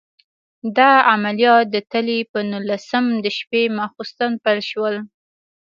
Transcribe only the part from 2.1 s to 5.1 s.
په نولسم د شپې ماخوستن پیل شول.